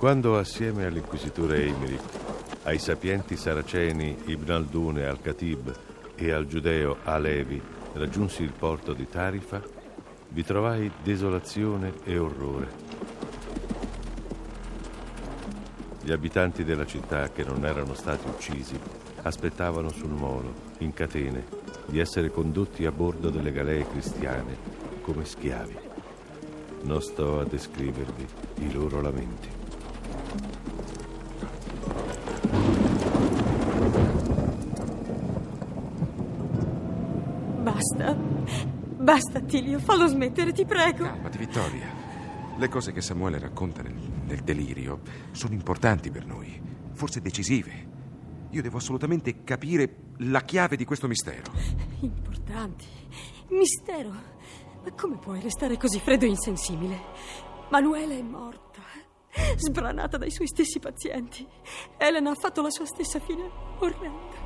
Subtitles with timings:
[0.00, 2.02] Quando assieme all'inquisitore Emmerich,
[2.62, 5.78] ai sapienti saraceni Ibn Aldun e Al-Khatib
[6.14, 7.60] e al giudeo Alevi
[7.92, 9.60] raggiunsi il porto di Tarifa,
[10.30, 12.68] vi trovai desolazione e orrore.
[16.00, 18.80] Gli abitanti della città che non erano stati uccisi
[19.20, 21.44] aspettavano sul molo, in catene,
[21.84, 24.56] di essere condotti a bordo delle galee cristiane
[25.02, 25.76] come schiavi.
[26.84, 28.26] Non sto a descrivervi
[28.60, 29.59] i loro lamenti.
[39.10, 41.02] Basta, Tilio, fallo smettere, ti prego.
[41.02, 41.84] Calmati, Vittoria.
[42.56, 45.00] Le cose che Samuele racconta nel, nel delirio
[45.32, 47.88] sono importanti per noi, forse decisive.
[48.50, 51.50] Io devo assolutamente capire la chiave di questo mistero.
[52.02, 52.86] Importanti.
[53.48, 54.10] Mistero.
[54.10, 57.00] Ma come puoi restare così freddo e insensibile?
[57.68, 58.80] Manuela è morta.
[59.56, 61.44] Sbranata dai suoi stessi pazienti.
[61.96, 64.39] Elena ha fatto la sua stessa fine orrenda.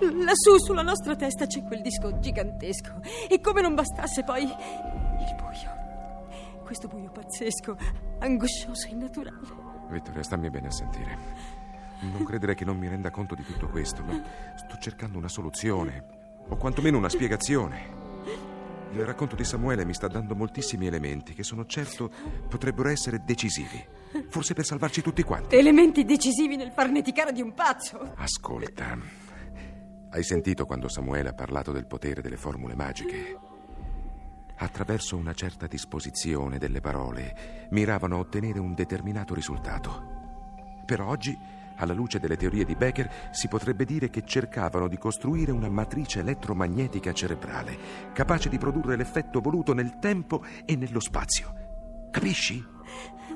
[0.00, 3.00] Lassù sulla nostra testa c'è quel disco gigantesco.
[3.28, 4.54] E come non bastasse poi il
[5.36, 5.76] buio.
[6.64, 7.76] Questo buio pazzesco,
[8.18, 9.38] angoscioso e innaturale.
[9.88, 11.16] Vittoria, stammi bene a sentire.
[12.00, 14.22] Non credere che non mi renda conto di tutto questo, ma
[14.54, 16.04] sto cercando una soluzione,
[16.48, 17.96] o quantomeno una spiegazione.
[18.92, 22.10] Il racconto di Samuele mi sta dando moltissimi elementi che sono certo
[22.48, 23.84] potrebbero essere decisivi.
[24.28, 25.56] Forse per salvarci tutti quanti.
[25.56, 28.12] Elementi decisivi nel farneticare di un pazzo.
[28.16, 28.96] Ascolta,
[30.10, 33.38] hai sentito quando Samuele ha parlato del potere delle formule magiche?
[34.56, 40.16] Attraverso una certa disposizione delle parole miravano a ottenere un determinato risultato.
[40.86, 41.38] Per oggi,
[41.76, 46.20] alla luce delle teorie di Becker, si potrebbe dire che cercavano di costruire una matrice
[46.20, 47.78] elettromagnetica cerebrale,
[48.14, 52.08] capace di produrre l'effetto voluto nel tempo e nello spazio.
[52.10, 52.76] Capisci?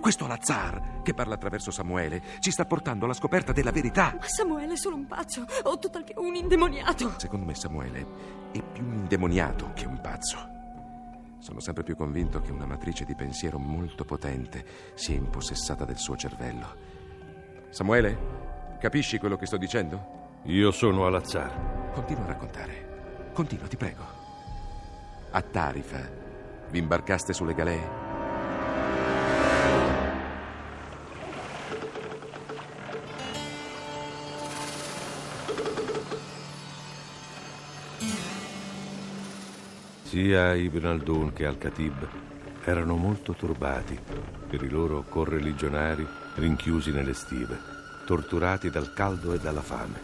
[0.02, 4.16] Questo Lazar, che parla attraverso Samuele, ci sta portando alla scoperta della verità.
[4.18, 7.14] Ma Samuele è solo un pazzo, o tutt'al più un indemoniato.
[7.20, 8.06] Secondo me Samuele
[8.50, 10.38] è più un indemoniato che un pazzo.
[11.38, 16.16] Sono sempre più convinto che una matrice di pensiero molto potente sia impossessata del suo
[16.16, 16.76] cervello.
[17.70, 20.40] Samuele, capisci quello che sto dicendo?
[20.46, 21.90] Io sono Alazzar.
[21.92, 23.30] Continua a raccontare.
[23.32, 24.04] Continua, ti prego.
[25.30, 26.00] A Tarifa
[26.70, 28.11] vi imbarcaste sulle galee?
[40.12, 42.06] Sia Ibn Aldun che Al-Khatib
[42.64, 43.98] erano molto turbati
[44.46, 47.58] per i loro correligionari rinchiusi nelle stive,
[48.04, 49.98] torturati dal caldo e dalla fame.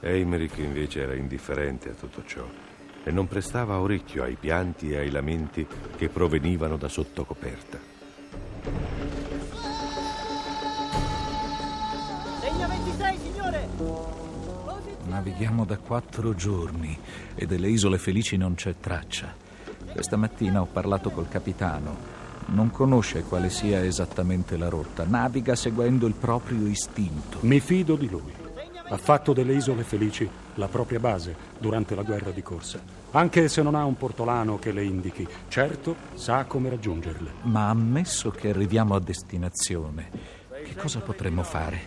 [0.00, 2.48] Eimerick invece era indifferente a tutto ciò
[3.04, 5.66] e non prestava orecchio ai pianti e ai lamenti
[5.96, 7.78] che provenivano da sotto coperta.
[12.40, 14.13] Segno 26, signore!
[15.06, 16.98] Navighiamo da quattro giorni
[17.34, 19.34] e delle isole felici non c'è traccia.
[19.92, 22.22] Questa mattina ho parlato col capitano.
[22.46, 25.04] Non conosce quale sia esattamente la rotta.
[25.06, 27.38] Naviga seguendo il proprio istinto.
[27.40, 28.32] Mi fido di lui.
[28.86, 32.78] Ha fatto delle isole felici la propria base durante la guerra di corsa.
[33.12, 37.30] Anche se non ha un portolano che le indichi, certo sa come raggiungerle.
[37.42, 40.10] Ma ammesso che arriviamo a destinazione,
[40.64, 41.80] che cosa potremmo fare?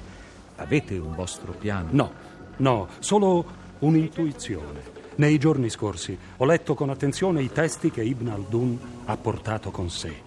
[0.56, 1.90] Avete un vostro piano?
[1.92, 2.12] No,
[2.58, 3.46] no, solo
[3.80, 4.96] un'intuizione.
[5.16, 9.90] Nei giorni scorsi ho letto con attenzione i testi che Ibn Aldun ha portato con
[9.90, 10.26] sé.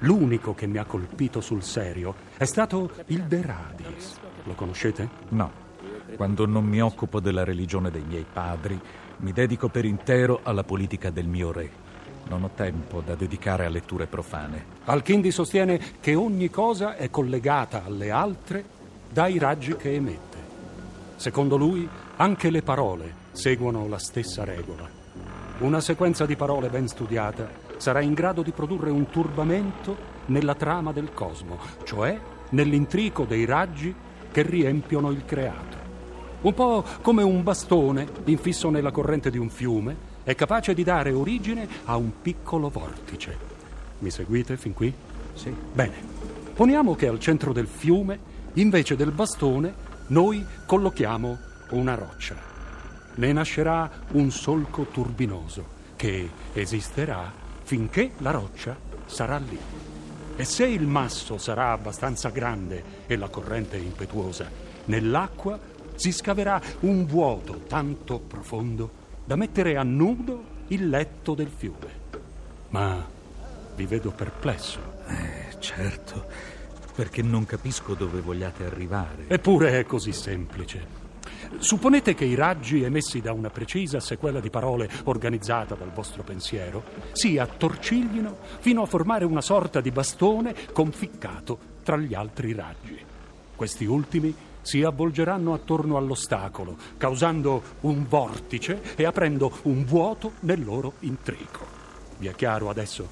[0.00, 4.18] l'unico che mi ha colpito sul serio è stato il De Radis.
[4.44, 5.08] Lo conoscete?
[5.30, 5.66] No.
[6.16, 8.78] Quando non mi occupo della religione dei miei padri,
[9.18, 11.86] mi dedico per intero alla politica del mio re.
[12.28, 14.64] Non ho tempo da dedicare a letture profane.
[14.84, 18.64] Alchindi sostiene che ogni cosa è collegata alle altre
[19.10, 20.27] dai raggi che emette.
[21.18, 24.88] Secondo lui, anche le parole seguono la stessa regola.
[25.58, 30.92] Una sequenza di parole ben studiata sarà in grado di produrre un turbamento nella trama
[30.92, 32.16] del cosmo, cioè
[32.50, 33.92] nell'intrico dei raggi
[34.30, 35.76] che riempiono il creato.
[36.42, 41.10] Un po' come un bastone infisso nella corrente di un fiume è capace di dare
[41.10, 43.36] origine a un piccolo vortice.
[43.98, 44.94] Mi seguite fin qui?
[45.34, 45.52] Sì.
[45.72, 45.96] Bene.
[46.54, 48.20] Poniamo che al centro del fiume,
[48.52, 51.38] invece del bastone, noi collochiamo
[51.70, 52.36] una roccia.
[53.16, 57.32] Ne nascerà un solco turbinoso che esisterà
[57.62, 58.76] finché la roccia
[59.06, 59.58] sarà lì.
[60.36, 64.48] E se il masso sarà abbastanza grande e la corrente impetuosa,
[64.84, 65.58] nell'acqua
[65.96, 68.90] si scaverà un vuoto tanto profondo
[69.24, 72.06] da mettere a nudo il letto del fiume.
[72.70, 73.04] Ma
[73.74, 74.78] vi vedo perplesso.
[75.06, 76.26] Eh, certo,
[76.98, 79.26] perché non capisco dove vogliate arrivare.
[79.28, 80.84] Eppure è così semplice.
[81.58, 86.82] Supponete che i raggi emessi da una precisa sequela di parole organizzata dal vostro pensiero
[87.12, 92.98] si attorciglino fino a formare una sorta di bastone conficcato tra gli altri raggi.
[93.54, 100.94] Questi ultimi si avvolgeranno attorno all'ostacolo, causando un vortice e aprendo un vuoto nel loro
[101.00, 101.64] intrico.
[102.18, 103.08] Vi è chiaro adesso?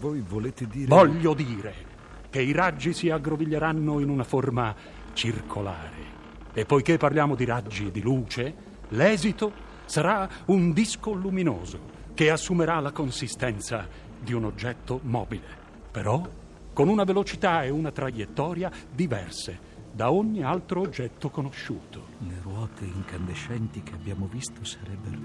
[0.00, 0.86] Voi volete dire...
[0.86, 1.89] Voglio dire
[2.30, 4.74] che i raggi si aggroviglieranno in una forma
[5.12, 6.18] circolare.
[6.52, 8.54] E poiché parliamo di raggi di luce,
[8.90, 9.52] l'esito
[9.84, 13.86] sarà un disco luminoso che assumerà la consistenza
[14.18, 15.46] di un oggetto mobile,
[15.90, 16.26] però
[16.72, 22.06] con una velocità e una traiettoria diverse da ogni altro oggetto conosciuto.
[22.18, 25.18] Le ruote incandescenti che abbiamo visto sarebbero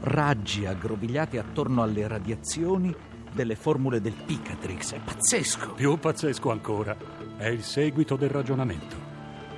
[0.00, 2.94] raggi aggrovigliati attorno alle radiazioni
[3.36, 4.94] delle formule del Picatrix.
[4.94, 5.74] È pazzesco.
[5.74, 6.96] Più pazzesco ancora
[7.36, 8.96] è il seguito del ragionamento.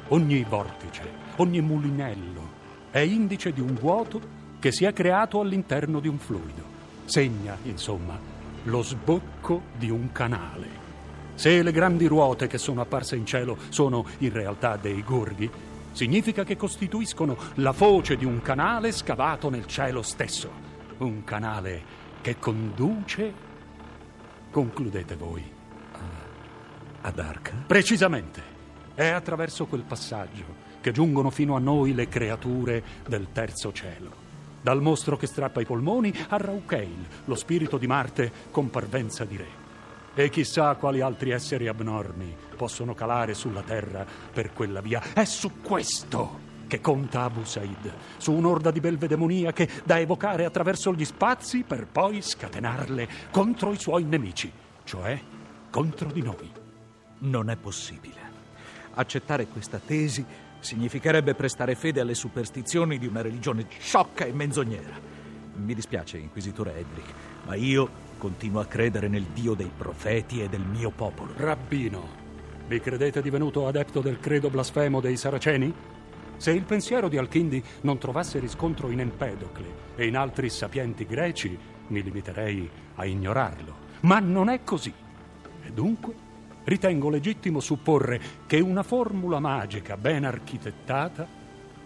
[0.09, 1.03] Ogni vortice,
[1.37, 2.57] ogni mulinello
[2.91, 4.21] è indice di un vuoto
[4.59, 6.77] che si è creato all'interno di un fluido.
[7.05, 8.19] Segna, insomma,
[8.65, 10.87] lo sbocco di un canale.
[11.35, 15.49] Se le grandi ruote che sono apparse in cielo sono in realtà dei gorghi,
[15.93, 20.51] significa che costituiscono la foce di un canale scavato nel cielo stesso.
[20.99, 23.47] Un canale che conduce.
[24.51, 25.45] Concludete voi.
[27.01, 27.53] Ad Arca?
[27.67, 28.57] Precisamente.
[28.95, 34.27] È attraverso quel passaggio che giungono fino a noi le creature del terzo cielo.
[34.61, 39.37] Dal mostro che strappa i polmoni a Raukeil, lo spirito di Marte con parvenza di
[39.37, 39.67] re.
[40.15, 45.01] E chissà quali altri esseri abnormi possono calare sulla terra per quella via.
[45.13, 50.95] È su questo che conta Abu Said, su un'orda di belve demoniache da evocare attraverso
[50.95, 54.53] gli spazi per poi scatenarle contro i suoi nemici,
[54.85, 55.21] cioè
[55.71, 56.49] contro di noi.
[57.21, 58.15] Non è possibile.
[58.95, 60.25] Accettare questa tesi
[60.61, 65.17] significherebbe prestare fede alle superstizioni di una religione sciocca e menzognera.
[65.55, 67.07] Mi dispiace, Inquisitore Edric,
[67.47, 71.33] ma io continuo a credere nel Dio dei profeti e del mio popolo.
[71.37, 72.27] Rabbino,
[72.67, 75.75] vi credete divenuto adepto del credo blasfemo dei Saraceni?
[76.39, 81.59] Se il pensiero di Alchindi non trovasse riscontro in Empedocle e in altri sapienti greci,
[81.89, 83.87] mi limiterei a ignorarlo.
[84.03, 84.93] Ma non è così.
[85.65, 86.15] E dunque
[86.65, 91.27] ritengo legittimo supporre che una formula magica ben architettata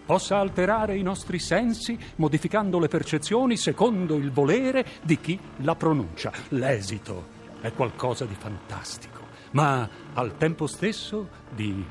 [0.05, 6.31] possa alterare i nostri sensi modificando le percezioni secondo il volere di chi la pronuncia.
[6.49, 11.83] L'esito è qualcosa di fantastico, ma al tempo stesso di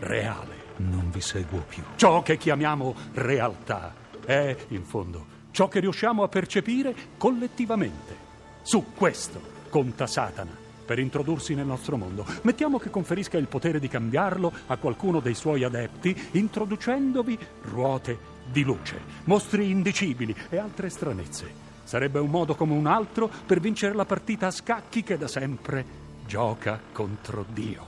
[0.00, 0.59] reale.
[0.80, 1.82] Non vi seguo più.
[1.96, 3.94] Ciò che chiamiamo realtà
[4.24, 8.28] è, in fondo, ciò che riusciamo a percepire collettivamente.
[8.62, 12.26] Su questo conta Satana per introdursi nel nostro mondo.
[12.42, 18.18] Mettiamo che conferisca il potere di cambiarlo a qualcuno dei suoi adepti, introducendovi ruote
[18.50, 21.68] di luce, mostri indicibili e altre stranezze.
[21.84, 25.84] Sarebbe un modo come un altro per vincere la partita a scacchi che da sempre
[26.26, 27.86] gioca contro Dio.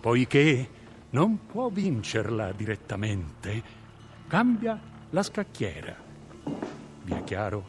[0.00, 0.68] Poiché
[1.16, 3.62] non può vincerla direttamente,
[4.28, 5.96] cambia la scacchiera.
[7.04, 7.64] Vi è chiaro?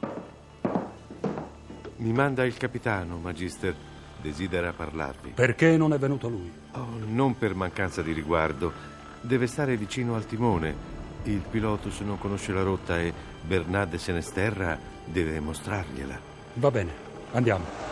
[1.96, 3.74] Mi manda il capitano, Magister.
[4.22, 5.30] Desidera parlarvi.
[5.30, 6.52] Perché non è venuto lui?
[6.74, 8.74] Oh, non per mancanza di riguardo.
[9.22, 10.76] Deve stare vicino al timone.
[11.24, 13.14] Il pilotus non conosce la rotta e
[13.44, 16.20] Bernarde Senesterra deve mostrargliela.
[16.56, 16.92] Va bene,
[17.32, 17.87] andiamo.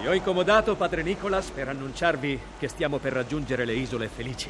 [0.00, 4.48] Vi ho incomodato, padre Nicolas, per annunciarvi che stiamo per raggiungere le isole felici.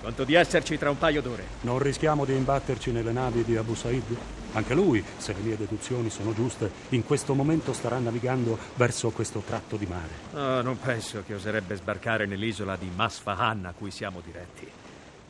[0.00, 1.44] Conto di esserci tra un paio d'ore.
[1.62, 4.16] Non rischiamo di imbatterci nelle navi di Abu Said?
[4.52, 9.42] Anche lui, se le mie deduzioni sono giuste, in questo momento starà navigando verso questo
[9.44, 10.12] tratto di mare.
[10.34, 14.70] Oh, non penso che oserebbe sbarcare nell'isola di Masfahan a cui siamo diretti.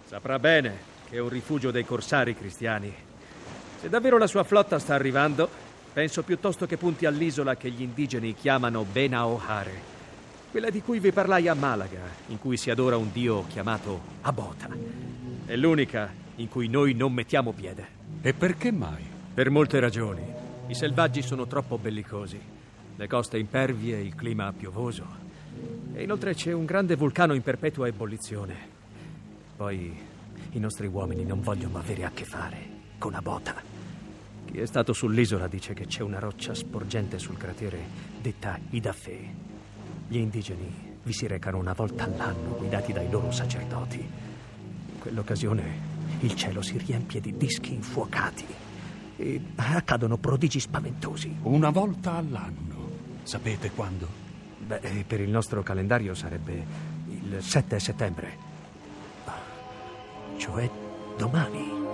[0.07, 2.95] Saprà bene che è un rifugio dei corsari cristiani.
[3.81, 5.49] Se davvero la sua flotta sta arrivando,
[5.97, 9.81] penso piuttosto che punti all'isola che gli indigeni chiamano Bena Ohare,
[10.51, 14.69] quella di cui vi parlai a Malaga, in cui si adora un dio chiamato Abota.
[15.47, 17.87] È l'unica in cui noi non mettiamo piede.
[18.21, 19.03] E perché mai?
[19.33, 20.21] Per molte ragioni.
[20.67, 22.39] I selvaggi sono troppo bellicosi,
[22.95, 25.07] le coste impervie, il clima piovoso.
[25.95, 28.55] E inoltre c'è un grande vulcano in perpetua ebollizione.
[29.57, 29.99] Poi
[30.51, 32.59] i nostri uomini non vogliono avere a che fare
[32.99, 33.76] con Abota.
[34.47, 37.79] Chi è stato sull'isola dice che c'è una roccia sporgente sul cratere
[38.21, 39.19] detta Idafè.
[40.09, 43.99] Gli indigeni vi si recano una volta all'anno guidati dai loro sacerdoti.
[43.99, 48.47] In quell'occasione il cielo si riempie di dischi infuocati
[49.17, 51.37] e accadono prodigi spaventosi.
[51.43, 52.91] Una volta all'anno.
[53.25, 54.09] Sapete quando?
[54.67, 56.65] Beh, per il nostro calendario sarebbe
[57.09, 58.39] il 7 settembre.
[60.39, 60.71] Cioè
[61.17, 61.86] domani.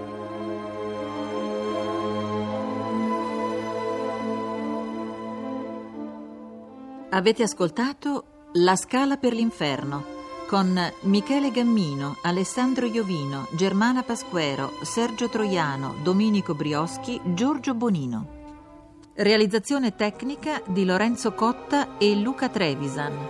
[7.15, 15.97] Avete ascoltato La Scala per l'Inferno con Michele Gammino, Alessandro Iovino, Germana Pasquero, Sergio Troiano,
[16.03, 19.11] Domenico Brioschi, Giorgio Bonino.
[19.15, 23.29] Realizzazione tecnica di Lorenzo Cotta e Luca Trevisan.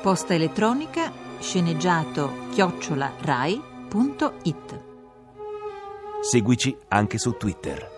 [0.00, 4.84] Posta elettronica sceneggiato chiocciola rai.it.
[6.20, 7.97] Seguici anche su Twitter.